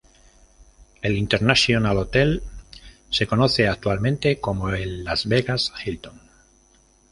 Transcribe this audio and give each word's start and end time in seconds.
El 1.03 1.15
"International 1.15 1.95
Hotel" 1.95 2.41
se 3.11 3.27
conoce 3.27 3.67
actualmente 3.67 4.39
como 4.39 4.71
el 4.71 5.03
Las 5.03 5.27
Vegas 5.27 5.71
Hilton. 5.85 6.19